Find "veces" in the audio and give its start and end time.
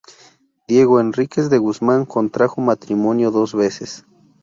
3.53-4.03